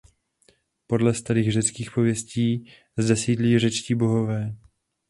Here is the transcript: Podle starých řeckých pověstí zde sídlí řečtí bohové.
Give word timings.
Podle 0.87 1.13
starých 1.13 1.51
řeckých 1.51 1.91
pověstí 1.91 2.71
zde 2.97 3.15
sídlí 3.15 3.59
řečtí 3.59 3.95
bohové. 3.95 4.55